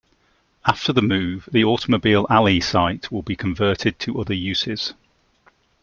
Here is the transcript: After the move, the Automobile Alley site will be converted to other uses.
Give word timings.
After 0.65 0.91
the 0.91 1.03
move, 1.03 1.47
the 1.51 1.63
Automobile 1.63 2.25
Alley 2.27 2.59
site 2.59 3.11
will 3.11 3.21
be 3.21 3.35
converted 3.35 3.99
to 3.99 4.19
other 4.19 4.33
uses. 4.33 4.95